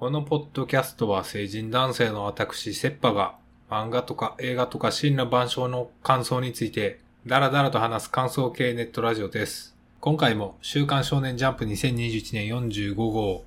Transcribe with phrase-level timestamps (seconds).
[0.00, 3.34] このポッドキャストは成人男性の私、セッパが
[3.68, 9.76] 漫画とか映画とか真羅万象の感想についてダラダラと話す感想系ネットラジオです。
[10.00, 13.44] 今回も週刊少年ジャンプ2021年45号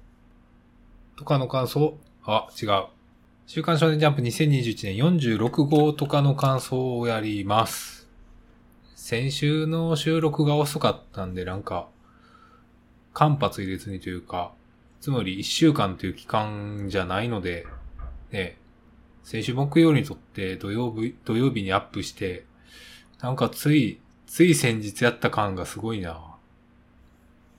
[1.18, 1.98] とかの感想？
[2.24, 2.84] あ、違う。
[3.48, 8.08] 週刊少年ジャンプ2021年46号とかの感想をやります。
[8.94, 11.88] 先週の収録が遅かったんでなんか
[13.16, 14.52] 間髪入れずにというか、
[15.04, 17.68] つまり1週間という期間じゃないので、
[18.32, 18.58] ね、
[19.22, 22.46] 先週木曜にとって土曜日、土曜日にアップして、
[23.20, 26.38] なんかつい、つい先日やった感がすごいな。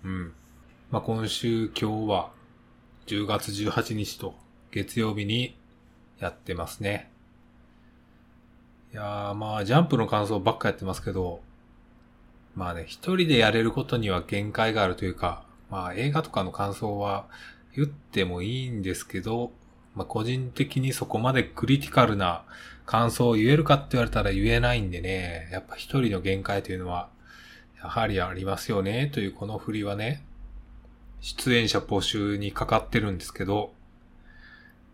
[0.04, 0.32] うん。
[0.90, 2.30] まあ、今週今日は
[3.08, 4.34] 10月18日と
[4.70, 5.54] 月曜日に
[6.20, 7.10] やってますね。
[8.94, 11.42] いやーまあジャンプの感想ばっかやってますけど、
[12.56, 15.43] まあね、一人でやれることには限界があるというか、
[15.74, 17.26] まあ映画とかの感想は
[17.74, 19.50] 言ってもいいんですけど、
[19.96, 22.44] まあ個人的にそこまでクリティカルな
[22.86, 27.08] 感想を言えるかって言われたら言えないんでね、やっぱ一人の限界というのは、
[27.82, 30.24] やはりありますよね、というこの振りはね、
[31.18, 33.72] 出演者募集にかかってるんですけど、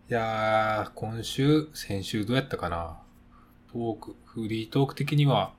[0.09, 2.97] いやー、今週、先週どうやったかな。
[3.71, 5.53] トーク、フリートーク的には、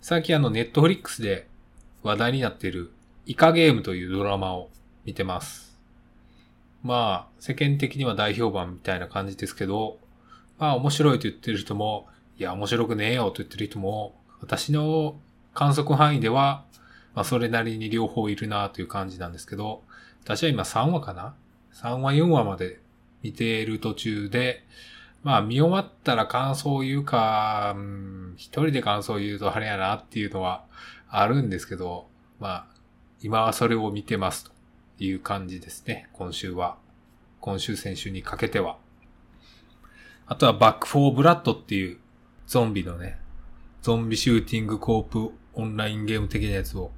[0.00, 1.46] 最近あのネットフリックスで
[2.02, 2.90] 話題になっている
[3.28, 4.70] イカゲームというドラマを
[5.04, 5.78] 見てます。
[6.82, 9.98] まあ、世間的には大評判みたいな感じですけど、
[10.58, 15.20] まあ面白いと言ってる人も、いや面白くねえよと言ってる人も、私の
[15.52, 16.64] 観測範囲では、
[17.14, 19.82] まあそれなりに両方いるなという感じなんですけど、
[20.24, 21.34] 私は今3話かな
[21.74, 22.80] ?3 話4話まで
[23.22, 24.64] 見ている途中で、
[25.22, 30.64] まあ見終わったら感想を言うか、うん、一人で感想を言うとあれやなっていうのは
[31.10, 32.08] あるんですけど、
[32.40, 32.77] まあ
[33.20, 34.52] 今はそれを見てますと
[35.00, 36.76] いう感じですね、今週は。
[37.40, 38.78] 今週先週にかけては。
[40.26, 41.98] あとはバックフォーブラッドっていう
[42.46, 43.18] ゾンビのね、
[43.82, 46.92] ゾンビシューティングコープオンラインゲーム的なやつを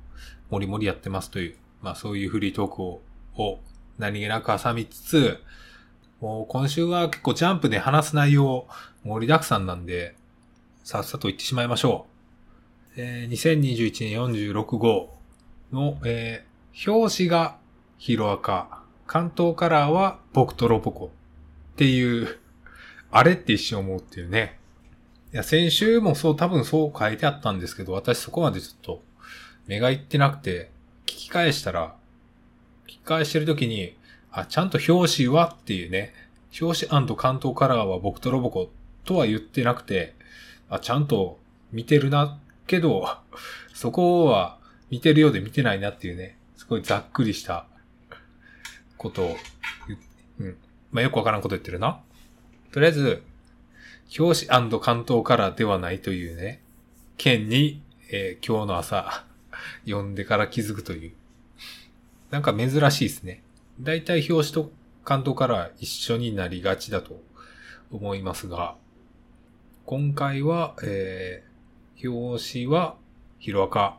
[0.51, 3.01] もりもりやってますという、まあそういうフリートークを
[3.37, 3.61] を
[3.97, 5.39] 何気なく挟みつつ、
[6.21, 8.67] もう今週は結構ジャンプで話す内容
[9.05, 10.17] 盛りだくさんなんで、
[10.85, 12.07] さっさと言ってしまいましょ
[12.97, 13.01] う。
[13.01, 15.20] えー2021年46号
[15.73, 16.51] の、えー
[16.87, 17.59] 表紙が
[17.99, 21.07] ヒロアカ、関東カラーは僕とロボコ。
[21.73, 22.39] っていう、
[23.11, 24.59] あれって一瞬思うっていうね。
[25.33, 29.03] いや、先週もそう、多分そう書いてあったんですけど、私そこまでちょっと
[29.67, 30.71] 目がいってなくて、
[31.07, 31.97] 聞き返したら、
[32.87, 33.97] 聞き返してる時に、
[34.31, 36.15] あ、ちゃんと表紙はっていうね、
[36.61, 38.71] 表紙関東カラーは僕とロボコ
[39.05, 40.15] とは言ってなくて、
[40.69, 41.39] あ、ちゃんと
[41.73, 43.19] 見てるな、けど、
[43.75, 44.60] そこは
[44.91, 47.67] 見てるようで見てないなっていうね、すごいざっくりした
[48.97, 49.37] ことを、
[50.41, 50.57] うん。
[50.91, 52.01] まあ、よくわからんこと言ってるな。
[52.73, 53.23] とりあえず、
[54.19, 56.61] 表紙関東カラーではないというね、
[57.17, 59.25] 件に、えー今日の朝、
[59.85, 61.13] 読んでから気づくという。
[62.31, 63.43] なんか珍しいですね。
[63.81, 64.73] だいたい表紙と
[65.05, 67.21] 関東カラー一緒になりがちだと
[67.91, 68.75] 思いますが、
[69.87, 71.51] 今回は、えー
[72.03, 72.97] 表紙は
[73.39, 73.99] ヒロアカ、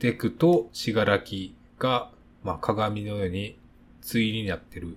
[0.00, 2.10] デクとシガラキが、
[2.44, 3.58] まあ、鏡のように
[4.10, 4.96] 対になってる、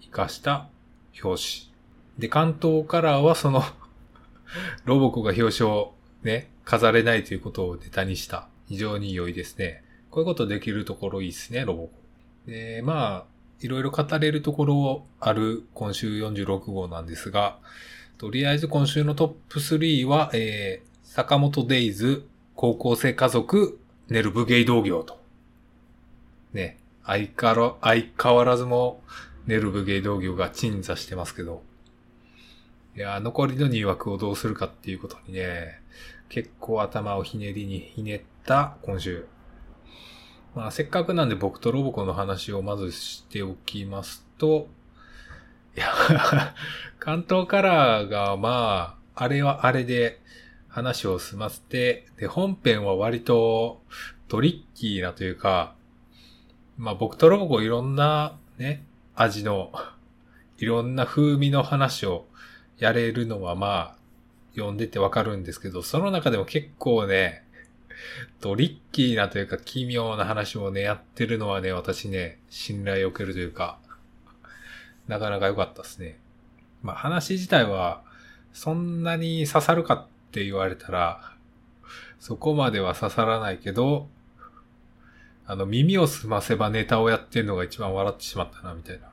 [0.00, 0.68] 活かした
[1.22, 1.72] 表紙。
[2.18, 3.62] で、関東カラーはその、
[4.84, 8.48] ロボコが表紙をね、飾れないということをネタにした。
[8.68, 9.84] 非常に良いですね。
[10.10, 11.90] こういうことできるところいいですね、ロボコ。
[12.46, 17.58] で、まあ、いろいろ語れるところある今週46号なんですが、
[18.18, 23.78] とりあえず今週のトップ3は、えー、坂本デイズ、高校生家族、
[24.08, 25.20] ネルブゲイ同業と。
[26.52, 29.02] ね、相変わら相変わらずも
[29.46, 31.62] ネルブゲイ同業が鎮座してますけど、
[32.96, 35.80] いや、残りの2枠をどうするかっていうことにね、
[36.28, 39.26] 結構頭をひねりにひねった今週。
[40.54, 44.68] まあ、せっかくなんで僕とロボコの話をまずしておきますと、
[45.76, 45.92] いや、
[47.00, 50.20] 関東カラーがまあ、あれはあれで
[50.74, 53.80] 話を済ませて、で、本編は割と
[54.26, 55.76] トリッキーなというか、
[56.76, 58.84] まあ僕とロボコいろんなね、
[59.14, 59.72] 味の、
[60.58, 62.26] いろんな風味の話を
[62.76, 63.96] やれるのはまあ、
[64.56, 67.44] 読んでてわかるんですけど、その中でも結構ね、
[68.40, 73.78] トリッキーなというか奇妙な話をね、やってるのはね、私ね、信頼を受けるというか、
[75.06, 76.18] なかなか良かったですね。
[76.82, 78.02] まあ話自体は、
[78.52, 81.36] そんなに刺さるかっって言われたら、
[82.18, 84.08] そこまでは刺さらないけど、
[85.46, 89.12] あの、耳を澄ませばネタをやってるのが一番笑ってしまったな、みたいな。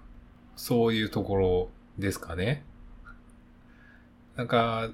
[0.55, 1.69] そういうところ
[1.99, 2.65] ですかね。
[4.35, 4.89] なんか、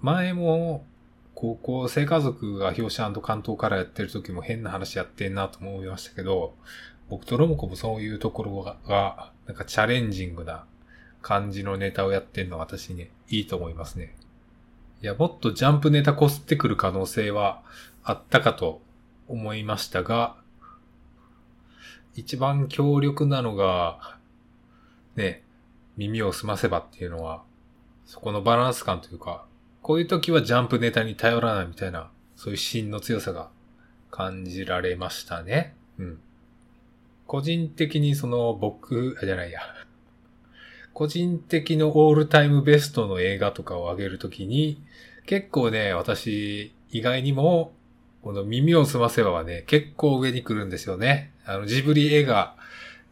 [0.00, 0.86] 前も、
[1.34, 6.54] 高校生家族が表紙関東からやってる時も変な話やってんなと思いましたけど、
[7.10, 10.64] 僕とロモコもそういうところが、なんかチャレンジングな
[11.20, 14.16] 感じのネタをやってんのは私ね、いいと思いますね。
[15.02, 17.62] いや、もっとジャンプネタこすってくる可能性は
[18.02, 18.82] あったかと
[19.28, 20.36] 思いましたが、
[22.14, 24.18] 一番強力なのが、
[25.16, 25.42] ね、
[25.96, 27.42] 耳を澄ませばっていうのは、
[28.04, 29.46] そこのバランス感というか、
[29.82, 33.48] こういう時はジャンプネタに頼らないみたいな、そういう芯の強さが
[34.10, 35.76] 感じられましたね。
[35.98, 36.20] うん。
[37.26, 39.60] 個人的にその僕、あ、じゃないや。
[40.92, 44.82] 個人的のオールタイムベストの映画とかを上げるときに、
[45.26, 47.72] 結構ね、私、意外にも、
[48.22, 51.32] この耳を澄ませばはね、結構上に来るんですよね。
[51.46, 52.54] あの、ジブリ映画、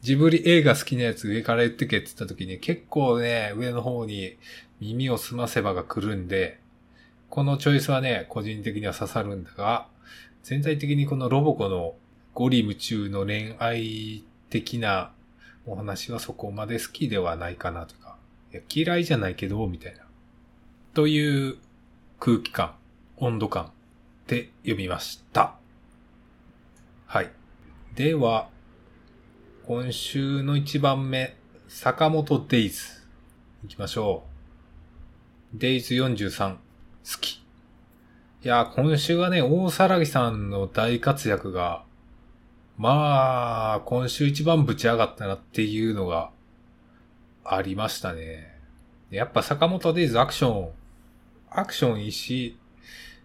[0.02, 4.36] ジブリ映画好きなやつ上から言ってけって言った時に結構ね、上の方に
[4.80, 6.60] 耳を澄ませばが来るんで、
[7.30, 9.86] このチョイスはね、個人的には刺さるんだが、
[10.42, 11.94] 全体的にこのロボコの
[12.34, 15.10] ゴリ夢中の恋愛的な
[15.68, 18.16] お話はそこまで好きではないかなとか、
[18.52, 20.00] いや嫌いじゃないけど、みたいな。
[20.94, 21.58] という
[22.18, 22.74] 空気感、
[23.18, 23.70] 温度感
[24.26, 25.54] で読みました。
[27.06, 27.30] はい。
[27.94, 28.48] では、
[29.66, 31.36] 今週の一番目、
[31.68, 33.02] 坂本デイズ。
[33.62, 34.24] 行きましょ
[35.54, 35.58] う。
[35.58, 36.58] デイズ43、好
[37.20, 37.34] き。
[37.34, 37.40] い
[38.42, 41.84] や、今週はね、大騒ぎさんの大活躍が、
[42.78, 46.30] まあ、今週一番ぶち上がったなっていうのが
[47.44, 48.56] ありましたね。
[49.10, 50.70] やっぱ坂本デイズアクション
[51.50, 52.56] アクションいいし、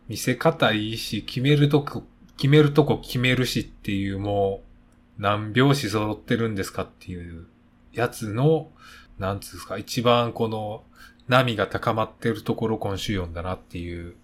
[0.08, 2.04] 見せ方いいし、決めるとこ、
[2.38, 4.62] 決めるとこ決めるしっていうも
[5.20, 7.46] う、何拍子揃ってるんですかっていう
[7.92, 8.72] やつの、
[9.20, 10.84] なんつうんすか、一番この
[11.28, 14.16] 波が高まってるところ今週読んだなっていう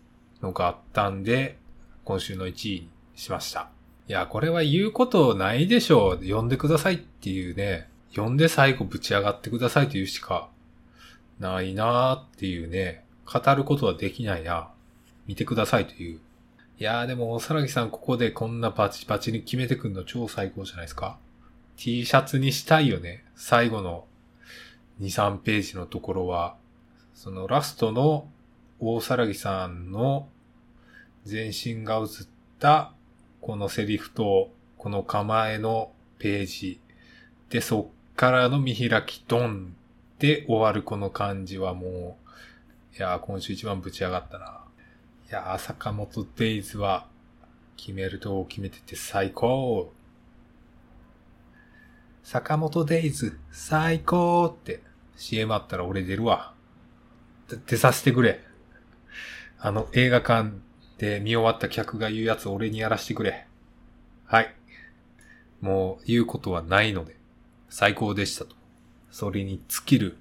[0.41, 1.57] のがあったんで、
[2.03, 3.69] 今週の1位にしました。
[4.09, 6.23] いや、これは言うことないでしょう。
[6.23, 10.50] 読んでくださいっていうね、読んで最後ぶち上がってくださいというしか
[11.39, 14.69] ないなーっていうね、語ることはできないな。
[15.27, 16.19] 見てくださいという。
[16.79, 21.19] いやーでも、さらぎさんここでこんなパチパチに決めてくんの超最高じゃないですか
[21.77, 23.23] ?T シャツにしたいよね。
[23.35, 24.05] 最後の
[25.01, 26.55] 2、3ページのところは、
[27.13, 28.27] そのラストの
[28.79, 30.27] 大さらぎさんの
[31.25, 32.27] 全身が映っ
[32.57, 32.94] た
[33.41, 36.80] このセリフとこの構えのページ
[37.50, 39.75] で、そっからの見開きドン
[40.19, 42.18] で終わるこの感じはも
[42.94, 44.62] う、いやー、今週一番ぶち上がったな。
[45.30, 47.07] いやー、坂本デイズは、
[47.80, 49.94] 決めると決めてて最高。
[52.24, 54.81] 坂本デイズ、最高って
[55.15, 56.53] CM あったら俺出るわ。
[57.68, 58.41] 出させてくれ。
[59.59, 60.51] あの映画館
[61.00, 63.48] で見終わった客が言うやつ俺にやらせてくれ。
[64.25, 64.54] はい。
[65.62, 67.16] もう言うことはないので、
[67.69, 68.56] 最高でしたと。
[69.10, 70.18] それに尽きる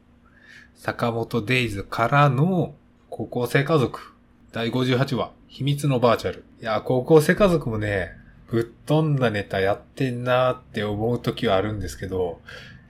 [0.74, 2.74] 坂本デイズからの
[3.10, 4.14] 高校生家族
[4.52, 6.44] 第58話秘密のバーチャル。
[6.62, 8.12] いや、高校生家族もね、
[8.48, 12.40] ぶっ飛んだネタやってんなーって思う時はあるんですけど、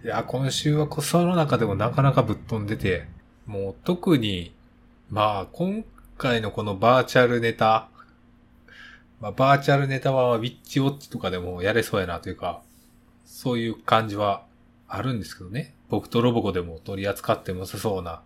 [0.04, 3.06] いや、今週はその中でもなかなかぶっ飛んでて、
[3.46, 4.54] もう特に、
[5.10, 5.84] まあ、今
[6.18, 7.88] 回のこのバーチャルネタ、
[9.20, 12.60] まあ、バーチャルネタはウィッチウォッチとかでもやれそうやなというか、
[13.24, 14.44] そういう感じは
[14.88, 15.74] あるんですけどね。
[15.88, 18.20] 僕とロボコでも取り扱っても良さそうな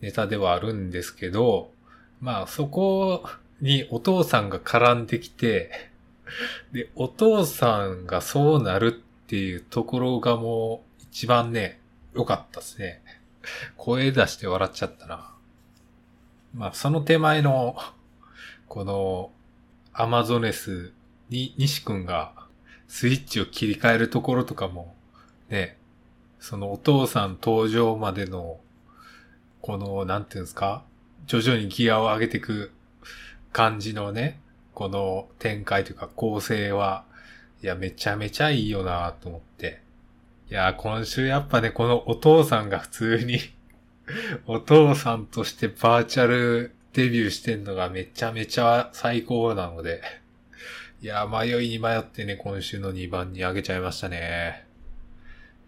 [0.00, 1.70] ネタではあるんですけど、
[2.20, 3.24] まあそこ
[3.60, 5.70] にお父さんが絡んできて、
[6.72, 11.80] で、お父さんがそうなるっていうところがもう一番ね、
[12.14, 13.02] 良かったですね。
[13.76, 15.37] 声出して笑っちゃったな。
[16.58, 17.76] まあその手前の、
[18.66, 19.30] この、
[19.92, 20.92] アマゾネス
[21.30, 22.32] に西くんが
[22.88, 24.94] スイッチを切り替えるところとかも、
[25.48, 25.78] ね、
[26.40, 28.58] そのお父さん登場までの、
[29.62, 30.82] この、なんていうんですか
[31.26, 32.72] 徐々にギアを上げていく
[33.52, 34.40] 感じのね、
[34.74, 37.04] この展開というか構成は、
[37.62, 39.80] いや、めちゃめちゃいいよなと思って。
[40.50, 43.38] いや、今週やっぱね、このお父さんが普通に
[44.46, 50.02] お父さんとしてバーチャルデビューしてんのがめちゃめちゃ最高なので
[51.02, 54.66] いや、迷いに迷ってね、今週の2番に上げちゃいましたね。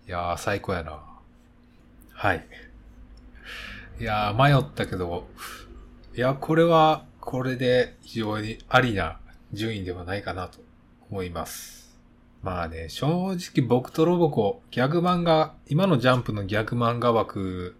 [0.09, 1.01] いやー、最高やな。
[2.13, 2.45] はい。
[4.01, 5.29] いやー、迷ったけど、
[6.17, 9.21] いや、これは、これで非常にありな
[9.53, 10.59] 順位ではないかなと
[11.11, 11.97] 思います。
[12.43, 17.77] まあね、正直僕とロボコ、ギャグ漫画、今のジャンプのギャグ漫画枠、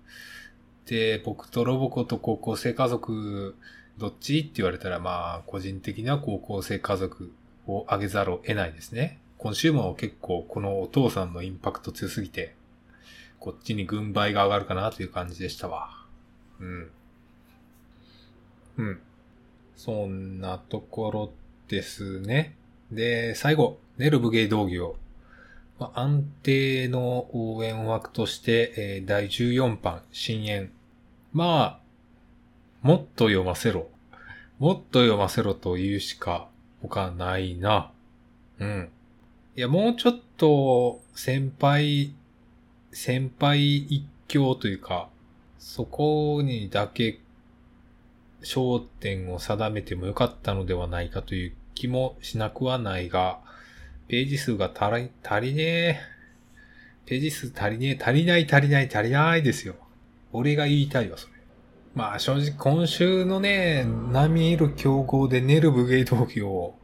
[1.25, 3.55] 僕とロボコと高校生家族、
[3.99, 4.41] どっち？
[4.41, 7.33] って言われたら、まあ、個人的な高校生家族
[7.67, 9.19] をあげざるを得ないですね。
[9.39, 12.55] 今週も結構このお父さんのインパクト強すぎて、
[13.39, 16.05] こっちに軍配が上がるかなという感じでしたわ。
[16.61, 16.91] うん。
[18.79, 19.01] うん。
[19.77, 21.33] そんなところ
[21.69, 22.55] ですね。
[22.91, 24.97] で、最後、ネルブゲイ道義を、
[25.81, 30.71] まあ、安定の応援枠として、えー、第14版、深淵。
[31.33, 31.81] ま
[32.83, 33.89] あ、もっと読ませろ。
[34.59, 36.49] もっと読ませろと言うしか
[36.83, 37.93] 他ないな。
[38.59, 38.91] うん。
[39.57, 42.13] いや、もうちょっと先輩、
[42.93, 45.09] 先輩一強というか、
[45.59, 47.21] そこにだけ
[48.43, 53.41] 焦点を定めてもよかったのではないかという気もしなくはないが、
[54.11, 56.01] ページ数が足り、足りねえ。
[57.07, 59.77] ページ数足りねえ、足りない足りない足りないですよ。
[60.33, 61.35] 俺が言いたいわ、それ。
[61.95, 66.81] まあ正直今週のね、並みいる競合でネルブゲイトーを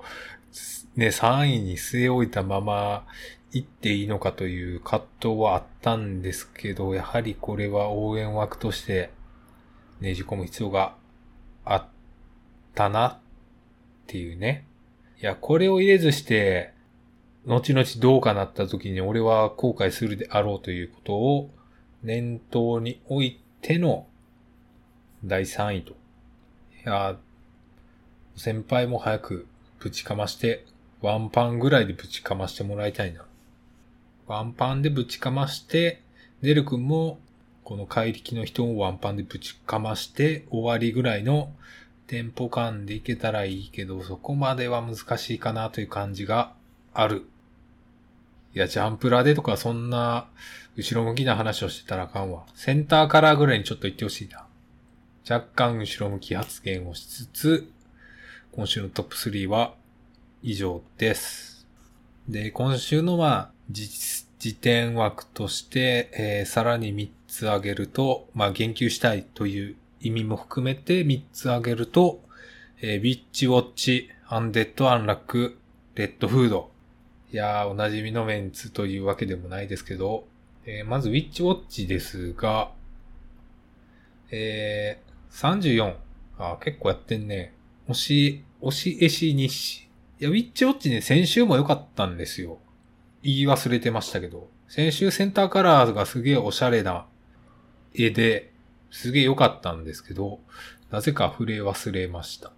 [0.94, 3.04] ね、3位に据え置いたまま
[3.50, 9.10] 行っていいのかという葛藤はあったんですけど、やはりこれは応援枠として
[10.00, 10.94] ねじ込む必要が
[11.64, 11.86] あっ
[12.76, 13.18] たなっ
[14.06, 14.68] ていうね。
[15.20, 16.75] いや、これを入れずして、
[17.46, 21.50] 後々どうかなった時に俺は後悔するであろうということを
[22.02, 24.06] 念頭に置いての
[25.24, 25.92] 第3位と。
[25.92, 25.94] い
[26.84, 27.16] や、
[28.36, 29.46] 先輩も早く
[29.78, 30.66] ぶちかまして、
[31.00, 33.24] ワンパンぐらいでぶちかましてもらいたいな。
[34.26, 36.02] ワンパンでぶちかまして、
[36.42, 37.18] ネル君も、
[37.62, 41.52] この怪力の人をワンパンでぶちかまして終わりぐらいの
[42.06, 46.52] テンポ感でいけたらいいけど、そこまでは難しいかなという感じが
[46.92, 47.28] ある。
[48.56, 50.28] いや、ジャンプラでとかそんな
[50.76, 52.46] 後ろ向きな話をしてたらあかんわ。
[52.54, 54.46] センターカラーぐらいにちょっと言ってほしいな。
[55.28, 57.70] 若干後ろ向き発言をしつつ、
[58.52, 59.74] 今週のトップ3は
[60.42, 61.66] 以上です。
[62.30, 72.22] で、今週のまあ、時点枠として、えー、さらに3つ挙げると、まあ、言及したいという意味も含めて3つ挙げると、
[72.80, 75.58] えー、ビッチウォッチ、アンデッドアンラック、
[75.94, 76.75] レッドフード。
[77.32, 80.28] いやー、おなじみのメンツというわけでもないですけど、
[80.64, 82.70] えー、まずウィッチウォッチですが、
[84.30, 85.96] えー、34。
[86.38, 87.52] あ、結構やってんね。
[87.88, 89.88] 押し、押し絵師日誌。
[90.20, 92.58] いや、ウィッチウォッチね、先週も良かったんですよ。
[93.22, 94.48] 言い忘れてましたけど。
[94.68, 97.06] 先週センターカラーがすげえおしゃれな
[97.94, 98.52] 絵で、
[98.90, 100.40] すげえ良かったんですけど、
[100.90, 102.52] なぜか触れ忘れました。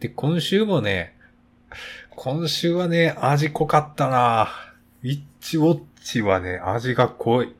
[0.00, 1.16] で、今週もね、
[2.14, 4.50] 今週はね、味濃かったな
[5.02, 7.54] ウィッチウォッチはね、味が濃い。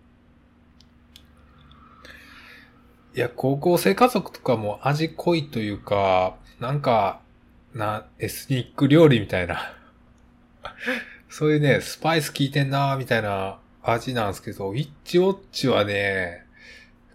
[3.14, 7.20] いや、高校生家族とかも味濃いというか、なんか、
[7.74, 9.74] な、エスニック料理みたいな
[11.30, 16.44] そういうね、スパイス効いてんなーみたいな味なんですけど、ウィッチウォッチはね、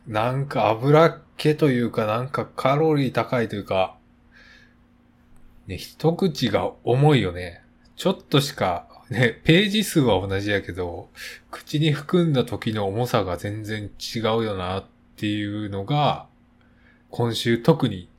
[0.07, 3.96] なんか油っ気というか、なんかカロリー高いというか、
[5.67, 7.61] ね、一口が重いよね。
[7.95, 11.09] ちょっとしか、ね、ページ数は同じやけど、
[11.51, 16.27] 口に含んだ時の重さが全然違うよなっていうのが、
[17.09, 18.09] 今週特に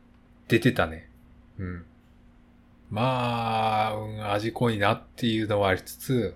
[0.49, 1.09] 出てたね。
[1.59, 1.85] うん。
[2.91, 6.35] まあ、うん、味濃いなっていうのはありつつ、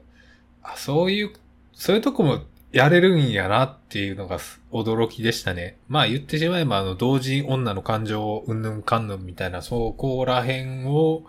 [0.63, 1.33] あ、そういう、
[1.73, 2.43] そういうとこも
[2.73, 4.39] やれるんやなっていうのが
[4.73, 5.77] 驚きでしたね。
[5.89, 11.25] まあ言ってしまえばあの同人女の感情うんぬんかんぬんみたいなそこら辺を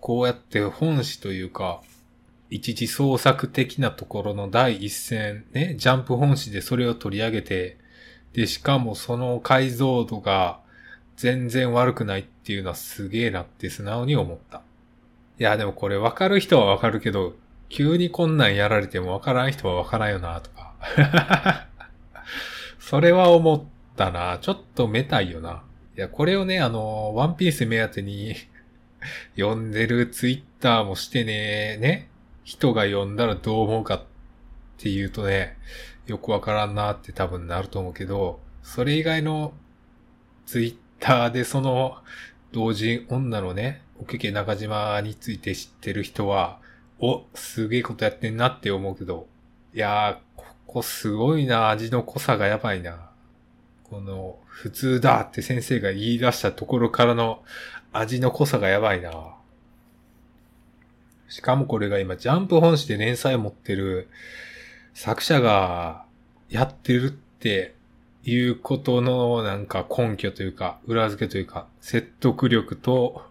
[0.00, 1.82] こうやって本誌というか
[2.50, 7.76] 一時創作的なところの第一線ね、ジャンプ本誌でそれを取り上げて
[8.32, 10.60] で、しかもその解像度が
[11.16, 14.62] 全然悪くないっていうのはすげえなって素直に思った。
[15.38, 17.34] いや、でもこれ分かる人は分かるけど、
[17.68, 20.57] 急にこんなんやられても分からん人は分からんよな、とか。
[22.78, 23.64] それは思っ
[23.96, 24.38] たな。
[24.40, 25.62] ちょっとめたいよな。
[25.96, 28.34] いや、これをね、あの、ワンピース目当てに
[29.36, 32.08] 読んでるツイッターもしてね、ね、
[32.44, 34.04] 人が読んだらどう思うかっ
[34.78, 35.56] ていうとね、
[36.06, 39.52] よくわからんなって多分なると思うけど、それ以外の
[40.46, 41.98] ツイッターでその
[42.52, 46.60] 同人女のね、おけけ中島について知ってる人は、
[47.00, 49.26] お、すげえことやってんなって思うけど、
[49.74, 53.08] いやー、ここすごいな、味の濃さがやばいな。
[53.84, 57.42] この、普通だって先生が言い出したところからの
[57.90, 59.34] 味の濃さがやばいな。
[61.30, 64.08] しかもこれが今、ジャンプ本誌で連載を持ってる
[64.92, 66.04] 作者が
[66.50, 67.74] やってるって
[68.24, 73.22] いうことのなんか根拠というか、裏付けというか、説得力と、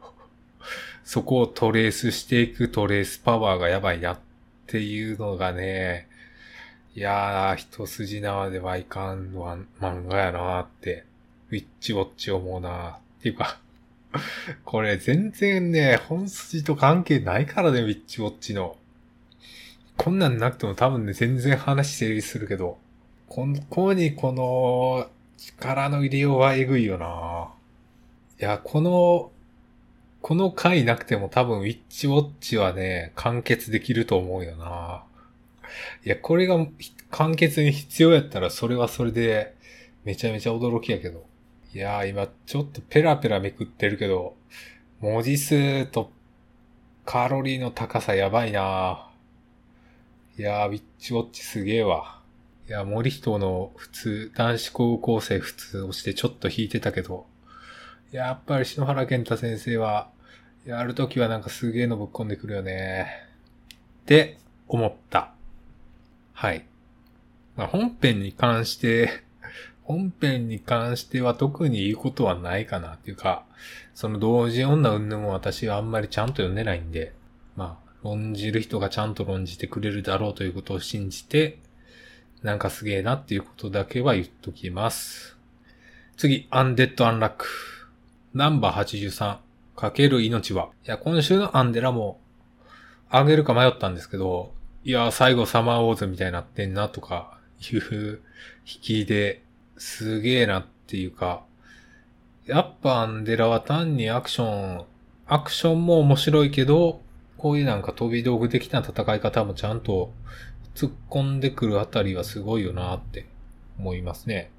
[1.03, 4.19] そこをトレースしていくトレースパワーがやばいなっ
[4.65, 6.06] ていうのがね、
[6.97, 11.03] いやー、一筋縄ではいかんわ漫画やなーって、
[11.51, 13.59] ウィッチウォッチ思うなーっていうか
[14.65, 18.77] これ全然ね、本筋と関係ないからね、ウィッチウォッチの。
[19.95, 22.79] こんなんなくても多分ね、全然話成立するけど、
[23.27, 29.31] ここにこの力の入れようはえぐいよなーいや、この、
[30.23, 35.03] この回なくても多分ウィッチウォッチはね、完結できると思うよな
[36.05, 36.57] いや、これが
[37.11, 39.55] 完結に必要やったらそれはそれで
[40.03, 41.25] めちゃめちゃ驚きやけど。
[41.73, 44.35] いやー、今ちょっとペラペラめくってるけど、
[44.99, 46.11] 文字数と
[47.05, 49.07] カロリーの高さやばいな
[50.37, 52.21] いやー、ウィッチウォッチすげえわ。
[52.67, 57.25] いや、森人の普通、男子高校生普通をしてちょっと引いてたけど、
[58.11, 60.09] やっぱり篠原健太先生は、
[60.65, 63.07] やるときはなんかすげえのぶっ込んでくるよね。
[64.01, 65.33] って思った。
[66.37, 66.67] はい。
[67.55, 69.23] まあ、本編に関して
[69.81, 73.43] 本編に関しては特に言うことはないかなっていうか、
[73.95, 77.15] その同時女云々も私はあんまりちゃんと読んでないんで、
[77.55, 81.57] まあ、論じる人がちゃんと論じてくれるだろうということを信じて、
[82.43, 85.37] なんかすげえなっていうことだけは言っときます。
[86.17, 87.47] 次、アンデッド・アンラック。
[88.35, 89.39] ナンバー83。
[89.75, 90.69] かける命は。
[90.85, 92.19] いや、今週のアンデラも、
[93.09, 94.53] あげるか迷ったんですけど、
[94.87, 97.37] いや、最後サマーウォーズみたいになってんなとか、
[97.73, 98.21] いう
[98.65, 99.43] 引きで
[99.77, 101.43] すげえなっていうか、
[102.45, 104.85] やっぱアンデラは単にアクション、
[105.25, 107.01] アクションも面白いけど、
[107.37, 110.13] こういうなんか飛び道具的な戦い方もちゃんと
[110.73, 113.25] 突っ込んでくるあたりはすごいよなって
[113.77, 114.51] 思いますね。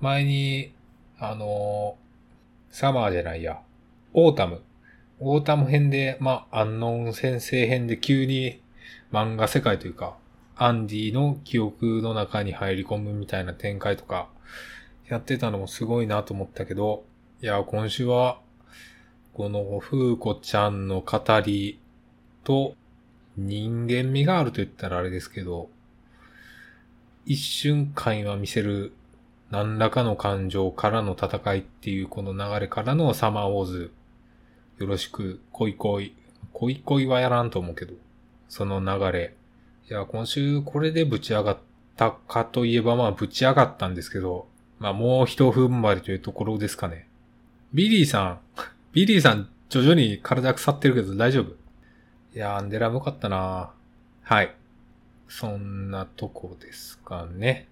[0.00, 0.72] 前に、
[1.18, 1.98] あの
[2.70, 3.60] サマーじゃないや、
[4.14, 4.62] オータム。
[5.20, 8.62] オータム編で、まあ、アンノン先生編で急に
[9.12, 10.16] 漫画世界というか、
[10.56, 14.28] アンディの記憶の中に入り込むみたいな展開とか、
[15.08, 17.04] やってたのもすごいなと思ったけど、
[17.40, 18.40] いや、今週は、
[19.32, 21.78] この風子ちゃんの語り
[22.42, 22.74] と
[23.36, 25.70] 人間味があると言ったらあれですけど、
[27.24, 28.92] 一瞬会話見せる
[29.50, 33.92] 何らかの感情からの戦いっていうこの流れからのサマーウォーズ。
[34.78, 36.14] よろしく、恋恋。
[36.52, 37.94] 恋恋はやらんと思うけど、
[38.48, 39.34] その流れ。
[39.90, 41.58] いや、今週これでぶち上がっ
[41.96, 44.46] たかといえばまあぶち上がったんですけど、
[44.78, 47.06] まあもう一踏ん張りというところですかね。
[47.72, 48.40] ビリーさん、
[48.92, 51.56] ビリーさん徐々に体腐ってるけど大丈夫？
[52.34, 53.70] いやー、アンデラ良かったな
[54.22, 54.54] はい。
[55.28, 57.68] そんなとこですかね。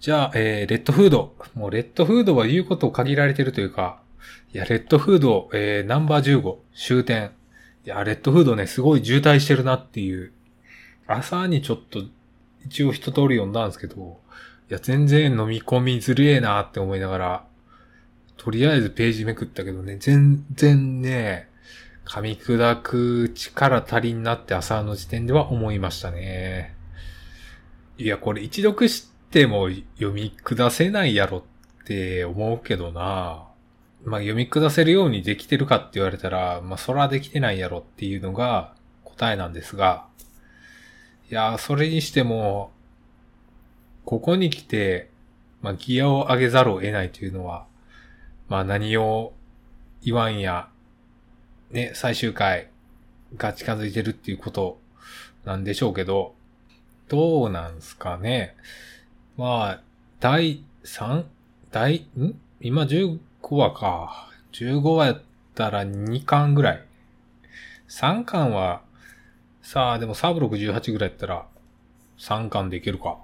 [0.00, 1.34] じゃあ、えー、レッドフード。
[1.54, 4.00] もうレッドフードは言うことを限られてるというか、
[4.52, 7.30] いや、レッドフード、えー、ナンバー15、終点。
[7.84, 10.32] いや、レッドフードね、すごい渋滞してるなっていう。
[11.06, 12.04] 朝にちょっと、
[12.64, 14.20] 一応一通り読んだんですけど、
[14.70, 17.44] いや、全然飲み込みずるえなって思いながら、
[18.36, 21.48] とりあえずページめくったけどね、全然ね、
[22.04, 26.74] 噛み砕く力足りんなって朝の時点では思いましたね。
[27.98, 33.51] いや、これ一読しても読み下せないやろって思うけどな。
[34.04, 40.06] まあ読み下せるようにできてるかって言われたら、まあそらできてないやろっていうのが答えなんですが、
[41.30, 42.72] いや、それにしても、
[44.04, 45.08] ここに来て、
[45.60, 47.66] まあギアを上げざるを得ないというのは、
[48.48, 49.32] まあ何を
[50.02, 50.68] 言わんや、
[51.70, 52.68] ね、最終回
[53.36, 54.78] が近づいてるっていうこと
[55.44, 56.34] なんでしょうけど、
[57.08, 58.56] どうなんすかね。
[59.36, 59.80] まあ、
[60.20, 61.24] 第3、
[61.70, 62.34] 第、ん？
[62.60, 64.30] 今15話か。
[64.52, 65.22] 15話やっ
[65.54, 66.84] たら2巻ぐらい。
[67.88, 68.82] 3巻は、
[69.62, 71.46] さあ、でもサーブロク18ぐらいやったら
[72.18, 73.18] 3巻でいけるか。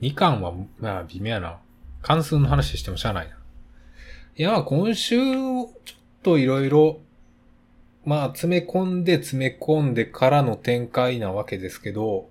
[0.00, 1.58] 2巻は、まあ、微妙やな。
[2.02, 3.36] 関数の話してもしゃあないな。
[4.36, 5.68] いや、今週、ちょっ
[6.22, 7.00] といろいろ、
[8.04, 12.30] まあ、詰め込んで詰め込んでからの展開なわけですけど、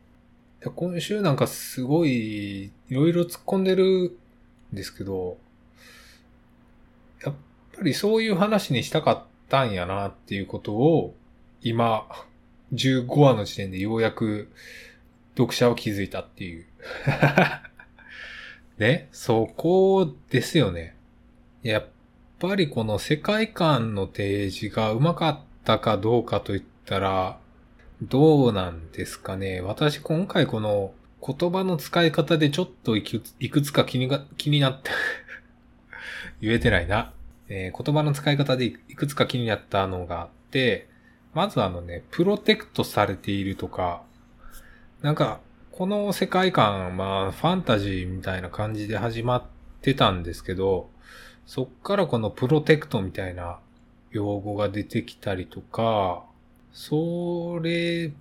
[0.75, 4.17] 今週なんかすごい、いろいろ突っ込んでる
[4.73, 5.37] んですけど、
[7.79, 11.15] ぱりそういう話にしたかったんやなっていうことを、
[11.61, 12.07] 今、
[12.73, 14.51] 15話の時点でようやく
[15.35, 16.65] 読者は気づいたっていう
[18.77, 20.95] ね、そこですよね。
[21.63, 21.87] やっ
[22.37, 27.39] ぱりこの世界観の提示がうまかったかどうかといったら、
[28.01, 29.59] どうなんですかね。
[29.59, 30.93] 私今回この
[31.25, 34.91] 言葉の使い方でちょっといくつか気にが気になって
[36.39, 37.11] 言えてないな。
[37.49, 40.87] えー、言葉の使い方でいくつか気になったのがあって、
[41.33, 44.03] まずあのね、プロテクトされているとか、
[45.01, 45.39] なんか、
[45.71, 49.43] この世界観、まあ、ファンタジーみたいな感じで始まっ
[49.81, 50.89] てたんですけど、
[51.45, 53.59] そっからこのプロテクトみたいな
[54.11, 56.23] 用語が出てきたりとか、
[56.73, 58.11] それ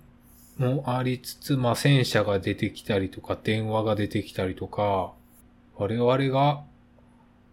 [0.57, 5.11] もありつつ、まあ、戦車が出てきたりとか、電話が出てきたりとか、
[5.75, 6.63] 我々が、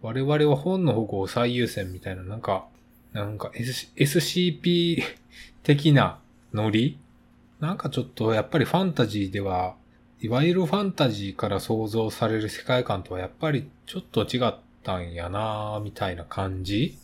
[0.07, 2.65] 我々は本の保護を最優先みたいな、なんか、
[3.11, 5.03] なんか、SCP
[5.63, 6.19] 的な
[6.53, 6.97] ノリ？
[7.59, 9.75] なんかちょっとやっぱりファンタジーでは、
[10.21, 16.97] いわゆるファンタジーから想像される世界観とはやっぱりちょっと違ったんやなみたいな感じ？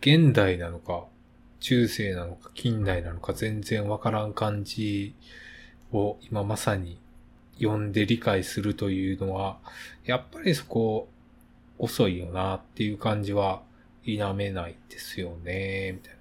[0.00, 1.04] 現代なのか、
[1.58, 5.14] 中世なのか、近代なのか全然わからん感じ
[5.92, 6.98] を今まさに
[7.58, 9.58] 読んで理解するというのは、
[10.06, 11.06] やっぱりそこ
[11.80, 13.62] 遅いよなっていう感じは
[14.02, 16.18] 否めないですよね、みたいな。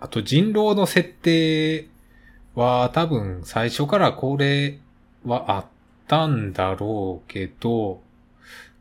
[0.00, 1.88] あと人狼の設定
[2.54, 4.78] は多分最初からこれ
[5.24, 5.66] はあっ
[6.06, 8.02] たんだろうけど、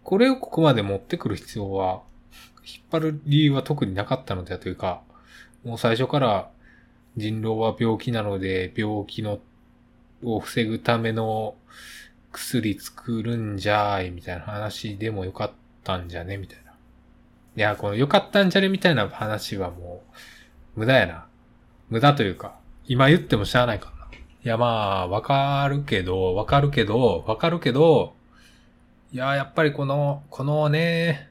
[0.03, 2.01] これをここまで持ってくる必要は、
[2.65, 5.01] 引っ張る理由は特になかったのではというか、
[5.63, 6.49] もう最初から
[7.15, 9.39] 人狼は病気なので、病気の
[10.23, 11.56] を防ぐための
[12.32, 15.56] 薬作るんじゃーい、みたいな話でもよかった
[15.88, 16.36] たんじゃね？
[16.36, 16.71] みたいな。
[16.71, 18.67] いや、このよかったんじゃね？
[18.67, 20.04] みたいな話はも
[20.76, 21.26] う、無駄やな。
[21.89, 24.08] 無駄というか、今言ってもしゃあないかな。
[24.43, 28.13] いや、まあ、わかるけど、わかるけど、わかるけど、
[29.13, 31.30] いや、やっぱりこの、このね、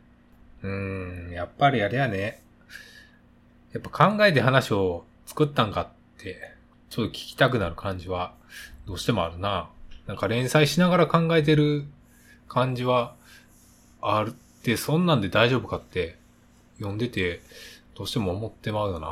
[0.63, 2.43] うーん、やっぱりあれやね。
[3.73, 6.55] やっぱ考えて話を作ったんかって、
[6.89, 8.33] ちょっと聞きたくなる感じは、
[8.87, 9.69] どうしてもあるな。
[10.07, 11.85] なんか連載しながら考えてる
[12.49, 13.15] 感じは、
[14.01, 14.35] ある
[14.67, 16.19] って、そんなんで大丈夫かって、
[16.79, 17.41] 読んでて、
[17.95, 19.09] どうしても思ってまうよな。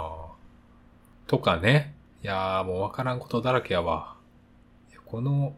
[1.29, 1.95] とかね。
[2.25, 4.17] いやーもうわからんことだらけやわ。
[5.07, 5.55] この、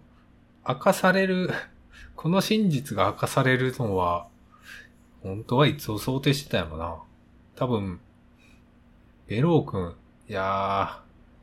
[0.68, 1.48] 明かされる
[2.14, 4.26] この真実が明かされるのは、
[5.22, 6.96] 本当はいつを想定してたんやろな。
[7.54, 8.00] 多分、
[9.28, 9.94] ベロー君、
[10.28, 11.00] いや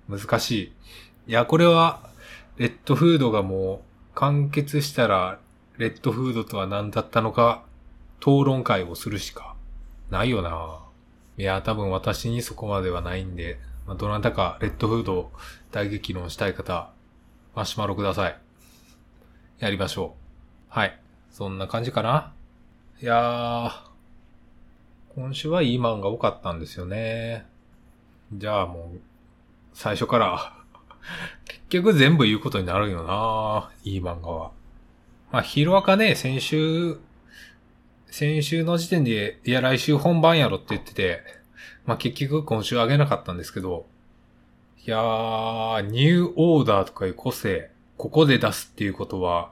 [0.08, 0.74] ー、難しい。
[1.28, 2.08] いや、これは、
[2.58, 5.40] レッドフードがもう、完結したら、
[5.78, 7.64] レッドフードとは何だったのか、
[8.24, 9.54] 討論会をするしか、
[10.10, 10.80] ないよな。
[11.38, 15.32] いや、多分私にそこまではないんで、まあ、どなたかレッドフードを
[15.72, 16.90] 大激論したい方、
[17.54, 18.38] マシュマロください。
[19.60, 20.16] やりましょ
[20.72, 20.74] う。
[20.74, 20.98] はい。
[21.32, 22.32] そんな感じかな。
[23.02, 23.72] いやー、
[25.16, 27.46] 今週はいい漫画多かったんですよね。
[28.32, 29.00] じゃあもう、
[29.74, 30.54] 最初から
[31.46, 34.52] 結局全部言うことになるよないい漫画は。
[35.32, 36.98] まあ、ヒロアカね、先週、
[38.14, 41.24] 先週の時点で、いや、来週本番やろって言ってて、
[41.88, 43.88] まあ、結局今週あげなかったんですけど、
[44.86, 49.50] いやー、ニューオーダーとかいう個性、ここで出すっていうことは、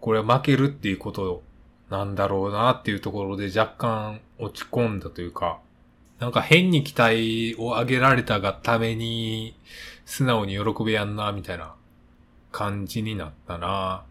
[0.00, 1.42] これ負けるっていうこと
[1.90, 5.58] なんだろうなっていうところで若干落ち込んだというか、
[6.20, 9.56] なんか変に期待を上げられたがために、
[10.06, 11.74] 素直に喜べやんな、みたいな
[12.52, 14.04] 感じになったな。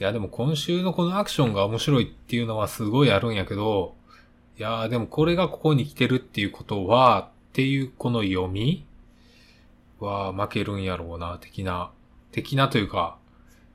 [0.00, 3.94] いや、でも今週のこのアクションが面白いっていうのはすごいあるんやけど、
[4.58, 8.84] いやでもこれがここに来てるっていうことは、っていうこの読み
[10.00, 11.92] は負けるんやろうな、的な、
[12.32, 13.16] 的なというか、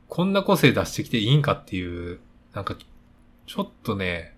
[0.10, 2.20] こんな個性出してきていいんかっていう、
[2.54, 2.76] なんか、
[3.46, 4.36] ちょっとね、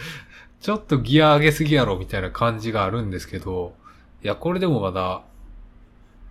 [0.60, 3.74] ちょっとギア上げすぎやろみたいな感じがあるんですけど、
[4.22, 5.22] いや、これでもまだ、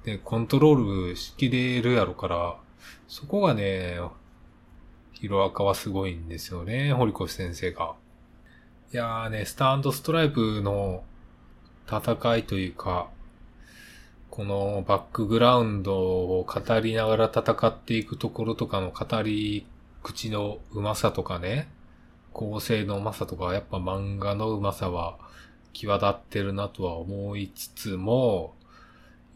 [0.06, 2.58] ね、コントロールしきれるやろから、
[3.08, 4.00] そこがね、
[5.24, 7.94] ヒロアカはすごいんですよね、堀越先生が。
[8.92, 11.06] いやーね、スタンドストライプの
[11.88, 13.08] 戦いというか、
[14.30, 19.66] このバックグラウンドを語りながら戦っていくところとかの語り
[20.04, 21.70] 口のうまさとかね、
[22.34, 25.18] 構成のうまさとか、やっぱ漫画のうまさは
[25.72, 28.56] 際立ってるなとは思いつつも、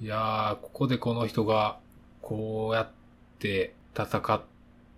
[0.02, 1.78] いやー、ここでこの人が
[2.22, 2.90] こうやっ
[3.40, 4.42] て戦っ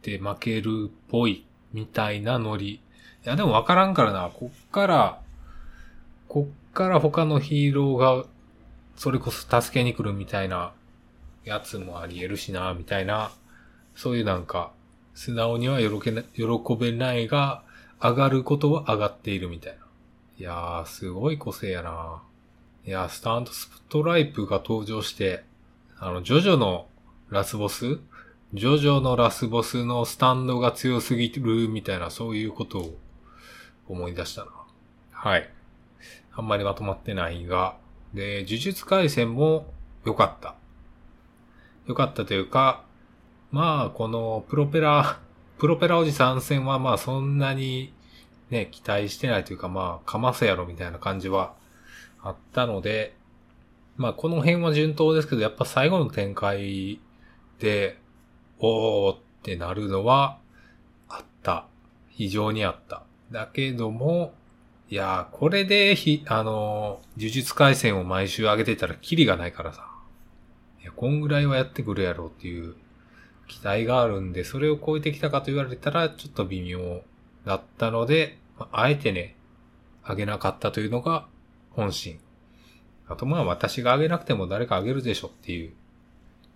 [0.02, 2.82] て負けるっぽいみたいなノリ
[3.26, 4.32] いや、でもわからんからな。
[4.34, 5.22] こっから、
[6.28, 8.26] こっから他のヒーローが、
[8.96, 10.72] それこそ助けに来るみたいな
[11.44, 13.32] やつもあり得るしな、みたいな、
[13.96, 14.72] そういうなんか、
[15.16, 17.64] 素直には喜べないが、
[18.02, 19.80] 上がることは上がっているみたいな。
[20.38, 22.22] いやー、すごい個性やな。
[22.86, 25.44] いや、スタンドスプトライプが登場して、
[25.98, 26.88] あの、ジョジョの
[27.30, 28.00] ラスボス
[28.52, 32.98] ジョジョのラスボスのスタンドが強すぎるみたいな、そういうことを
[33.88, 34.52] 思い出したな。
[35.12, 35.48] はい。
[36.34, 37.78] あんまりまとまってないが、
[38.16, 39.72] で、呪術回戦も
[40.04, 40.56] 良かった。
[41.86, 42.84] 良かったというか、
[43.52, 45.20] まあ、このプロペラ、
[45.60, 47.94] プロペラおじさん戦はまあそんなに
[48.50, 51.54] ね、期待してないというかまあ、かますやろみたいな感じは
[52.24, 53.16] あったので、
[53.96, 57.00] まあこの辺は順当ですけど、やっぱ最後の展開
[57.60, 58.00] で、
[58.60, 60.38] おーってなるのは
[61.08, 61.65] あった。
[62.10, 63.04] 非常にあった。
[63.32, 64.34] だけども、
[64.89, 69.88] いやー、これでひ、あのー、呪術回戦を毎週上げてたらキリがないからさ。
[70.82, 72.76] いや、こんぐらいはやってくるやろうっていう
[73.48, 77.02] 期待があるんで、それを超えてきたかと言われたらちょっと微妙
[77.45, 78.38] だったので、
[78.72, 79.36] あえてね、
[80.08, 81.28] 上げなかったというのが
[81.72, 82.19] 本心。
[83.08, 85.74] あとまあ私が上げなくても誰か上げるでしょっていう、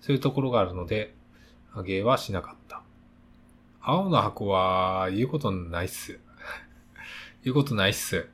[0.02, 1.14] そういうところがあるので、
[1.76, 2.82] 上げはしなかった。
[3.82, 6.20] 青の箱は言うことないっす。
[7.44, 8.30] 言うことないっす。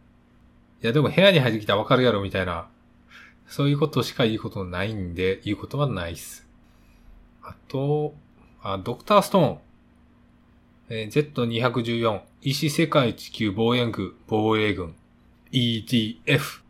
[0.82, 2.68] いやでも部屋に入ってきたらわかるやろみたいな、
[3.48, 6.48] そういうことしか言うことないんで、言うことはないっす。
[7.42, 8.14] あと、
[8.62, 9.60] あドクターストーン。
[10.92, 14.96] えー、Z214、石世界地球防衛軍、防衛軍、
[15.52, 16.62] EDF。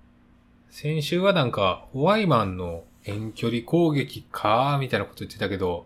[0.69, 5.85] 先週はなんか、ホワイマンの遠距離攻撃か、みたいなこと言ってたけど、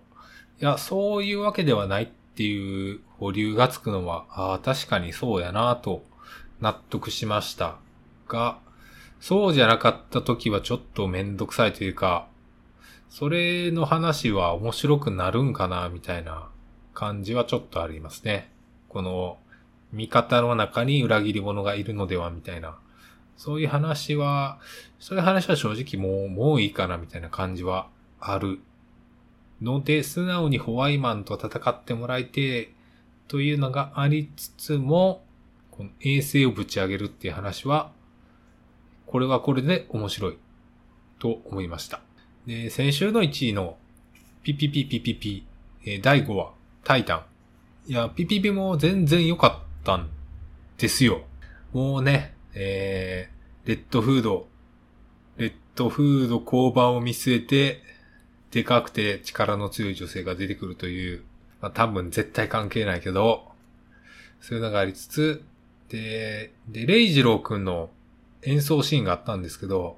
[0.64, 6.06] いや、そういうわけではないっていう保留がつくのは、ああ、確かにそうやなと
[6.62, 7.76] 納得しました
[8.30, 8.60] が、
[9.20, 12.30] そうじゃなかった時はちょっとめんどくさいというか、
[13.10, 16.48] それの話は面白くなるんかな、みたいな
[16.94, 18.50] 感じはちょっとありますね。
[18.88, 19.40] この、
[19.92, 22.78] 味方の中に裏切り者がいるのでは、みたいな。
[23.36, 24.60] そういう話は、
[24.98, 27.90] そういう話は正直もう、もういいかな、みたいな感じは
[28.22, 28.62] ある。
[29.64, 32.74] ので、素直にホワイマンと戦ってもらいて、
[33.28, 35.24] というのがありつつも、
[35.72, 37.92] この衛星をぶち上げるっていう話は、
[39.08, 40.38] これはこれで面白い、
[41.20, 42.02] と思いました。
[42.46, 43.78] で、先週の1位の、
[44.44, 45.46] ピピピピピピ、
[45.86, 46.52] え第5話、
[46.84, 47.26] タイタ
[47.88, 47.92] ン。
[47.92, 50.10] いや、ピピピも全然良かったん
[50.78, 51.24] ですよ。
[51.72, 54.48] もうね、えー、レッドフード、
[55.38, 57.93] レッドフード交番を見据えて、
[58.54, 61.24] でかくて力の強い女性が出てくるという、
[61.60, 63.48] まあ多分絶対関係ないけど、
[64.42, 65.44] そういうのがありつつ、
[65.90, 67.90] で、で、レイジローくんの
[68.44, 69.98] 演奏シーンがあったんですけど、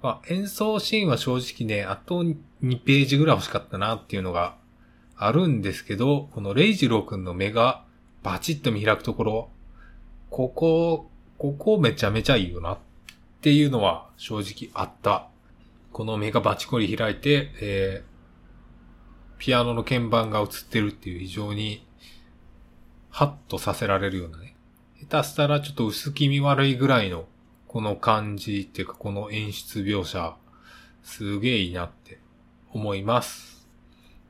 [0.00, 2.36] まあ演奏シーンは正直ね、あと2
[2.80, 4.54] ページぐらい欲しかったなっていうのが
[5.16, 7.84] あるんですけど、このレイジローくんの目が
[8.22, 9.48] バチッと見開くところ、
[10.30, 12.78] ここ、ここめちゃめちゃいいよなっ
[13.40, 15.28] ていうのは正直あった。
[15.98, 21.84] この目がバチコリ開いて、えー、ピアノの鍵盤が映ってるっていう非常に、
[23.10, 24.54] ハッとさせられるようなね。
[25.00, 27.24] 下手したらちょっと薄気味悪いぐらいの、
[27.66, 30.36] この感じっていうかこの演出描写、
[31.02, 32.20] すげえいいなって
[32.72, 33.66] 思います。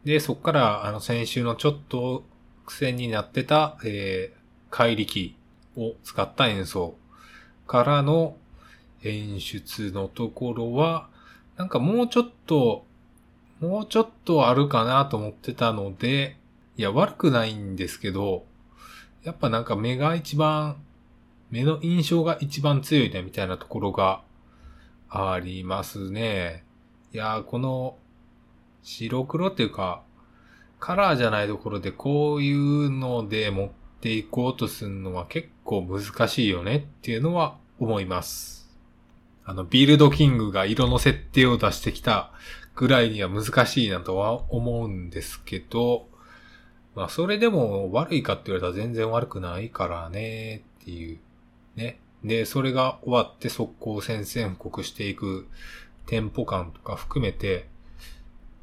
[0.06, 2.24] で、そっから、あの、先週のちょっと
[2.64, 5.36] 苦戦になってた、えー、怪力
[5.76, 6.96] を使った演奏
[7.66, 8.38] からの
[9.02, 11.10] 演出のところは、
[11.58, 12.86] なんかもうちょっと、
[13.58, 16.36] もうちょっとあるかなと思ってたので、
[16.76, 18.44] いや、悪くないんですけど、
[19.24, 20.76] やっぱなんか目が一番、
[21.50, 24.22] 目の印象が一番強いね、みたいなところが
[25.10, 26.64] ありますね。
[27.12, 27.96] いや、この、
[28.84, 30.02] 白黒っていうか、
[30.78, 33.68] カラーじゃないところでこういうので持っ
[34.00, 38.57] ていこうとするのは結構難しいよねっていうのは思います。
[39.48, 42.32] あの、ビルドキングが色の設定を出してきた
[42.74, 46.06] ぐらいには難しいなとは思うんですけど、
[46.94, 51.18] まあ、それでも悪いかって言われたら全然悪くないからね、っていう。
[51.76, 51.98] ね。
[52.22, 55.48] で、それが終わって速攻宣戦布告していく
[56.04, 57.68] テンポ感とか含めて、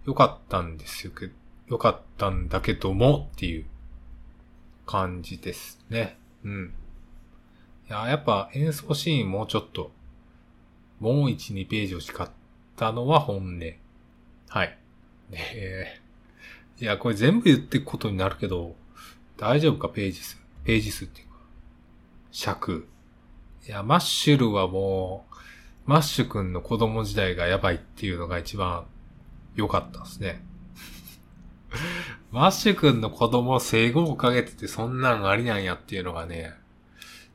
[0.06, 1.14] よかったんですよ。
[1.68, 3.66] よかったんだけどもっていう
[4.86, 6.20] 感じですね。
[6.44, 6.74] うん。
[7.90, 9.90] いや、やっぱ演奏シーンもうちょっと
[11.06, 12.28] もう1、2ページを叱っ
[12.76, 13.60] たのは本音。
[14.48, 14.76] はい。
[15.32, 18.76] えー、いや、これ全部言っていくことになるけど、
[19.38, 20.42] 大丈夫か、ページ数。
[20.64, 21.36] ページ数っていうか。
[22.32, 22.88] 尺。
[23.68, 25.36] いや、マッシュルはもう、
[25.86, 28.88] マッシュ君の子供時代がやばいっていうのが一番
[29.54, 30.44] 良かったですね。
[32.32, 36.56] マッシュ君の子供生後をかけててそんなのありなんやっていうのがね、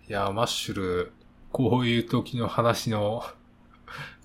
[0.08, 1.12] いや、マッシュル、
[1.52, 3.22] こういう時の話の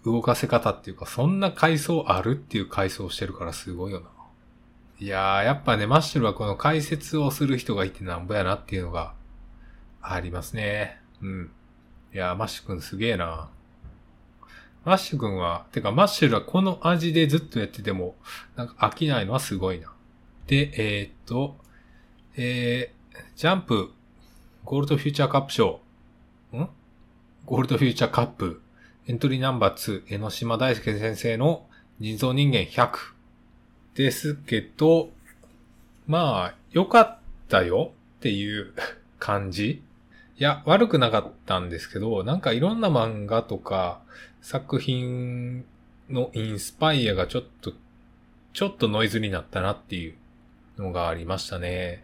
[0.06, 4.08] 動かせ方っていうか、そんな回想あるっていう回想してるからすごいよな。
[5.00, 9.14] いやー、やっぱね、マッシュルはこの解説をする人がいてなんぼやなっていうのが
[10.02, 11.02] ありますね。
[11.22, 11.52] うん。
[12.14, 13.50] いやー、マッシュくんすげえな。
[14.86, 18.16] マッシュくんは、てかマッシュルはこの味でずっとやってても、
[18.56, 19.92] なんか飽きないのはすごいな。
[20.46, 21.58] で、えー、っと、
[22.38, 23.92] えー、ジャンプ、
[24.64, 25.80] GOLD FUTURE CUP 賞、
[26.54, 26.70] ん？
[27.46, 28.62] GOLD FUTURE CUP、
[29.08, 31.68] エントリーナンバー2、江ノ島大輔先生の
[32.00, 32.90] 人造人間100。
[33.94, 35.10] ですけど、
[36.08, 38.74] まあ、良かったよっていう
[39.20, 39.84] 感じ
[40.40, 44.02] いや、悪くなかったんですけど、なんかいろんな漫画とか
[44.42, 45.66] 作品
[46.10, 47.74] のインスパイアがちょっと、
[48.54, 50.16] ちょっとノイズになったなっていう
[50.82, 52.04] のがありましたね。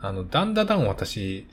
[0.00, 1.46] あの、ダンダダン私、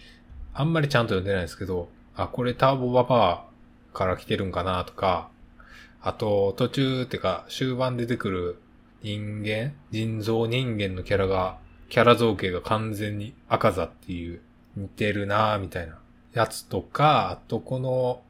[0.54, 3.53] あんまりちゃんと読んでないんですけど、あ、これターボババー
[3.94, 5.30] から来てるんかなとか、
[6.02, 8.60] あと、途中ってか、終盤出てくる
[9.02, 11.58] 人間人造人間のキャラが、
[11.90, 14.42] キャラ造形が完全に赤座っていう、
[14.76, 16.00] 似てるなぁ、みたいな
[16.34, 18.22] やつとか、あとこの、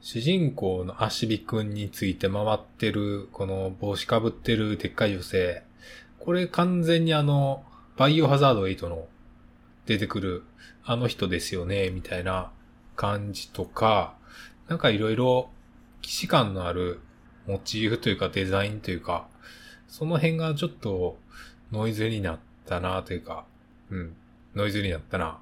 [0.00, 5.62] 主人公のアシビくんについて回ってる、この帽子かぶってるでっかい女性。
[6.18, 7.64] これ完全にあの、
[7.96, 9.08] バイオハザード8の
[9.84, 10.44] 出てくる
[10.84, 12.50] あの人ですよね、みたいな
[12.96, 14.14] 感じとか、
[14.70, 15.50] なんかいろいろ
[16.00, 17.00] 騎士感のある
[17.48, 19.26] モチーフというかデザインというか、
[19.88, 21.18] その辺がちょっと
[21.72, 23.44] ノイズになったなというか、
[23.90, 24.14] うん、
[24.54, 25.36] ノイズになったなっ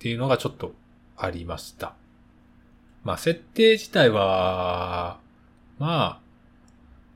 [0.00, 0.74] ていうのがちょっと
[1.16, 1.94] ありました。
[3.04, 5.20] まあ、設定自体は、
[5.78, 6.20] まあ、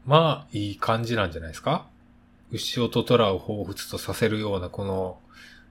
[0.07, 1.89] まあ、いい感じなんじゃないですか？
[2.53, 5.19] 牛尾と虎を彷彿とさせるようなこの、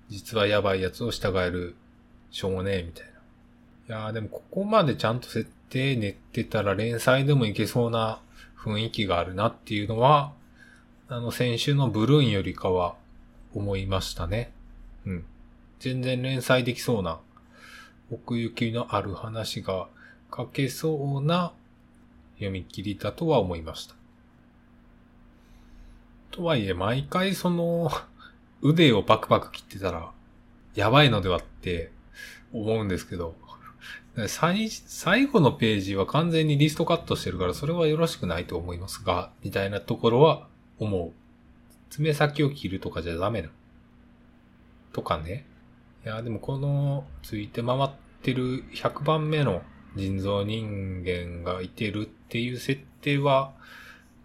[0.10, 1.78] 実はやばいやつを従える
[2.32, 3.15] 少年みたいな。
[3.88, 8.20] いやーでもここまでちゃんと設定練ってたら連載でもいけそうな
[8.66, 10.34] 雰囲気があるなっていうのは、
[11.08, 12.96] あの、先週のブルーンよりかは
[13.54, 14.52] 思いましたね。
[15.06, 15.26] うん。
[15.80, 17.20] 全然連載できそうな、
[18.12, 19.88] 奥行きのある話が
[20.36, 21.54] 書けそうな
[22.36, 23.94] 読み切りだとは思いました。
[26.32, 27.92] とはいえ、毎回その、
[28.64, 30.12] 腕をパクパク切ってたら、
[30.74, 31.92] やばいのではって
[32.52, 33.36] 思うんですけど、
[34.28, 40.48] 最、最後のページは完全にリストカットしてるから、それはよろしくないと思いますが、みたいなところは
[40.80, 41.12] 思う。
[41.90, 43.50] 爪先を切るとかじゃダメな。
[44.94, 45.46] とかね。
[46.06, 47.90] いや、でもこの、ついて回っ
[48.22, 49.62] てる100番目の
[49.96, 53.52] 人造人間がいてるっていう設定は、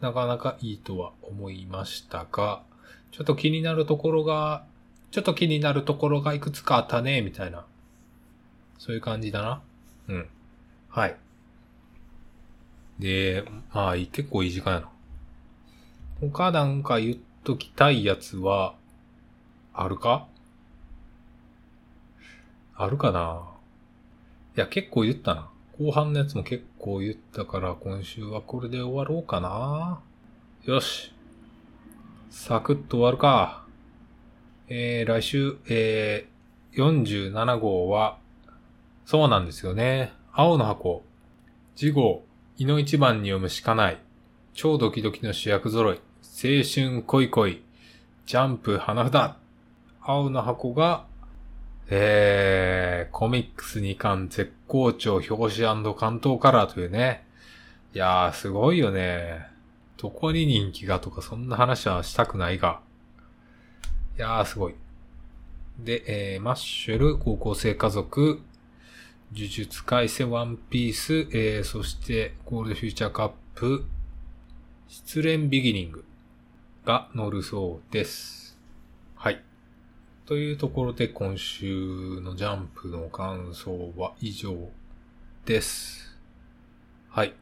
[0.00, 2.62] なかなかいいとは思いましたが、
[3.10, 4.64] ちょっと気になるところが、
[5.10, 7.66] ちょっと気になるところがいくつかあったね、みたいな。
[8.78, 9.62] そういう感じだな。
[10.10, 10.28] うん。
[10.88, 11.16] はい。
[12.98, 14.88] で、まあ、結構いい時間やな。
[16.20, 18.74] 他なんか言っときたいやつは、
[19.72, 20.26] あるか？
[22.74, 23.42] あるかな？
[24.56, 25.48] いや、結構言ったな。
[25.78, 30.00] 後半のやつも結構言ったから、今週はこれで終わろうかな。
[30.64, 31.12] よし。
[32.30, 33.64] サクッと終わるか。
[34.68, 38.18] えー、来週、えー、47号は、
[39.10, 40.12] そうなんですよね。
[40.32, 41.02] 青の箱。
[41.74, 42.22] 次号、
[42.58, 43.98] 胃の一番に読むしかない。
[44.54, 45.96] 超ドキドキの主役揃い。
[45.96, 47.62] 青春恋恋。
[48.24, 49.32] ジャンプ花札。
[50.00, 51.06] 青の箱が、
[51.88, 57.26] えー、コミックス2巻絶好調表紙関東カラーというね。
[57.92, 59.44] いやー、すごいよね。
[59.96, 62.78] どこに人気がとかそんな話はしたくないが。
[64.16, 64.76] いやー、すごい。
[65.80, 68.40] で、えー、マッシュル、高校生家族、
[69.32, 73.84] 呪術改正ワンピース、えー、そしてゴールドフューチャーカップ、
[74.88, 76.04] 失恋ビギニング
[76.84, 78.58] が乗るそうです。
[79.14, 79.40] はい。
[80.26, 84.56] というところで今週のジャンプの感想は以上
[85.44, 86.18] です。
[87.08, 87.32] はい。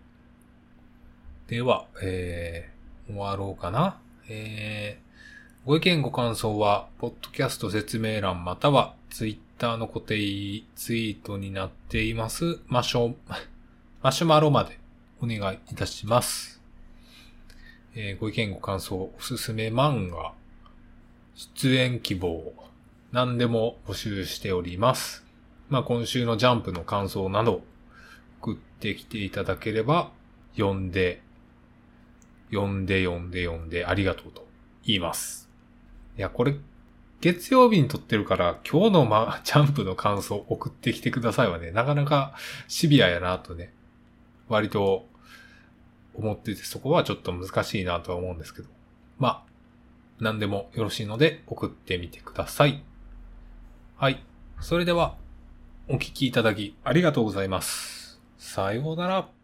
[1.47, 3.99] では、えー、終わろうかな。
[4.29, 13.15] えー、ご意見ご感想は、ポッドキャスト説明欄または、ツイッターターの固定ツイートになっています、マシュ、
[14.03, 14.79] マシュマロまで
[15.21, 16.63] お願いいたします。
[17.95, 20.33] えー、ご意見ご感想、おすすめ漫画、
[21.35, 22.55] 出演希望、
[23.11, 25.25] 何でも募集しております。
[25.69, 27.63] まあ、今週のジャンプの感想など
[28.41, 30.13] 送ってきていただければ、
[30.55, 31.21] 読んで、
[32.53, 34.47] 読んで読んで読んでありがとうと
[34.85, 35.51] 言います。
[36.17, 36.55] いや、これ
[37.21, 42.35] 月曜日に撮ってるから、今日のま、 ジャンプの感想送ってきてくださいはね、なかなか
[42.69, 43.73] シビアやなとね、
[44.49, 45.09] 割と
[46.15, 48.69] 思ってて、そこはちょっと難しいなとは思うんですけど。
[49.19, 49.43] まあ、
[50.21, 52.83] 何でもよろしいので送ってみてください。
[53.97, 54.23] はい。
[54.61, 55.17] それでは、
[55.89, 58.21] お聞きいただきありがとうございます。
[58.37, 59.38] さようなら。